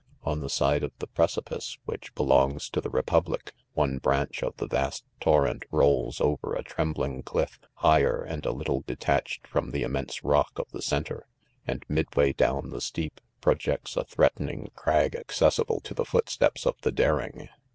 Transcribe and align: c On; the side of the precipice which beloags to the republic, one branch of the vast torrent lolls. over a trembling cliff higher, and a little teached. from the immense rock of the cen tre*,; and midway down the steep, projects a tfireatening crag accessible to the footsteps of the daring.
c 0.01 0.17
On; 0.31 0.39
the 0.39 0.49
side 0.49 0.81
of 0.83 0.91
the 0.97 1.05
precipice 1.05 1.77
which 1.85 2.15
beloags 2.15 2.71
to 2.71 2.81
the 2.81 2.89
republic, 2.89 3.53
one 3.73 3.99
branch 3.99 4.41
of 4.41 4.57
the 4.57 4.65
vast 4.65 5.05
torrent 5.19 5.65
lolls. 5.71 6.19
over 6.19 6.55
a 6.55 6.63
trembling 6.63 7.21
cliff 7.21 7.59
higher, 7.75 8.23
and 8.23 8.43
a 8.47 8.51
little 8.51 8.81
teached. 8.81 9.45
from 9.45 9.69
the 9.69 9.83
immense 9.83 10.23
rock 10.23 10.57
of 10.57 10.65
the 10.71 10.81
cen 10.81 11.03
tre*,; 11.03 11.19
and 11.67 11.85
midway 11.87 12.33
down 12.33 12.71
the 12.71 12.81
steep, 12.81 13.21
projects 13.41 13.95
a 13.95 14.03
tfireatening 14.03 14.73
crag 14.73 15.15
accessible 15.15 15.79
to 15.81 15.93
the 15.93 16.03
footsteps 16.03 16.65
of 16.65 16.75
the 16.81 16.91
daring. 16.91 17.47